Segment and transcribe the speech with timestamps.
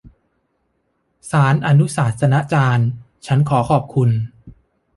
[1.29, 2.89] ศาลอนุศาสนาจารย์
[3.25, 4.09] ฉันขอขอบคุณ